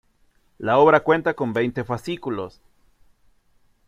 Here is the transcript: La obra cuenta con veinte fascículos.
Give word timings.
La 0.57 0.79
obra 0.79 1.03
cuenta 1.03 1.35
con 1.35 1.53
veinte 1.53 1.83
fascículos. 1.83 2.59